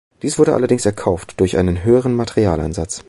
Dies 0.23 0.39
wurde 0.39 0.55
allerdings 0.55 0.87
erkauft 0.87 1.35
durch 1.39 1.57
einen 1.59 1.83
höheren 1.83 2.15
Materialeinsatz. 2.15 2.99